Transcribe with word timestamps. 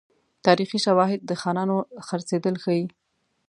تاریخي 0.45 0.79
شواهد 0.85 1.19
د 1.25 1.31
خانانو 1.41 1.77
خرڅېدل 2.07 2.55
ښيي. 2.63 2.85